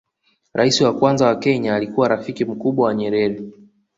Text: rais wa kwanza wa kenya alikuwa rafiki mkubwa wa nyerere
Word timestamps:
rais 0.53 0.81
wa 0.81 0.93
kwanza 0.97 1.27
wa 1.27 1.35
kenya 1.35 1.75
alikuwa 1.75 2.07
rafiki 2.07 2.45
mkubwa 2.45 2.85
wa 2.87 2.95
nyerere 2.95 3.41